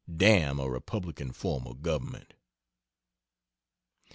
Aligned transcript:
Dam 0.11 0.59
a 0.59 0.67
republican 0.67 1.31
form 1.31 1.67
of 1.67 1.83
government. 1.83 2.33